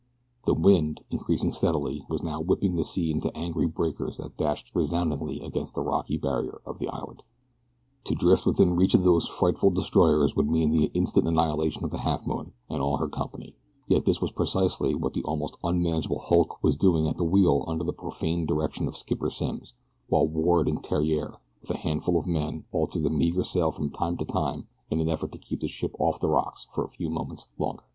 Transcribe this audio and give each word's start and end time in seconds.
The 0.47 0.55
wind, 0.55 1.01
increasing 1.11 1.51
steadily, 1.53 2.03
was 2.09 2.23
now 2.23 2.41
whipping 2.41 2.75
the 2.75 2.83
sea 2.83 3.11
into 3.11 3.31
angry 3.37 3.67
breakers 3.67 4.17
that 4.17 4.35
dashed 4.35 4.71
resoundingly 4.73 5.41
against 5.41 5.75
the 5.75 5.83
rocky 5.83 6.17
barrier 6.17 6.59
of 6.65 6.79
the 6.79 6.87
island. 6.89 7.23
To 8.05 8.15
drift 8.15 8.47
within 8.47 8.75
reach 8.75 8.95
of 8.95 9.03
those 9.03 9.27
frightful 9.27 9.69
destroyers 9.69 10.35
would 10.35 10.49
mean 10.49 10.71
the 10.71 10.85
instant 10.95 11.27
annihilation 11.27 11.83
of 11.83 11.91
the 11.91 11.99
Halfmoon 11.99 12.53
and 12.67 12.81
all 12.81 12.97
her 12.97 13.07
company, 13.09 13.55
yet 13.87 14.05
this 14.05 14.19
was 14.19 14.31
precisely 14.31 14.95
what 14.95 15.13
the 15.13 15.21
almost 15.21 15.57
unmanageable 15.63 16.17
hulk 16.29 16.63
was 16.63 16.75
doing 16.75 17.07
at 17.07 17.17
the 17.17 17.23
wheel 17.23 17.63
under 17.67 17.83
the 17.83 17.93
profane 17.93 18.47
direction 18.47 18.87
of 18.87 18.97
Skipper 18.97 19.29
Simms, 19.29 19.75
while 20.07 20.25
Ward 20.27 20.67
and 20.67 20.81
Theriere 20.83 21.35
with 21.61 21.69
a 21.69 21.77
handful 21.77 22.17
of 22.17 22.25
men 22.25 22.65
altered 22.71 23.03
the 23.03 23.11
meager 23.11 23.43
sail 23.43 23.69
from 23.69 23.91
time 23.91 24.17
to 24.17 24.25
time 24.25 24.67
in 24.89 24.99
an 24.99 25.09
effort 25.09 25.31
to 25.33 25.37
keep 25.37 25.59
the 25.59 25.67
ship 25.67 25.95
off 25.99 26.19
the 26.19 26.27
rocks 26.27 26.65
for 26.73 26.83
a 26.83 26.89
few 26.89 27.07
moments 27.11 27.45
longer. 27.59 27.83